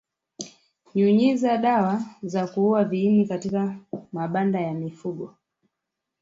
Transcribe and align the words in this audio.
Nyunyiza 0.95 1.57
dawa 1.57 2.01
za 2.23 2.47
kuua 2.47 2.83
viini 2.83 3.25
katika 3.27 3.75
mabanda 4.11 4.59
ya 4.61 4.73
mifugo 4.73 5.35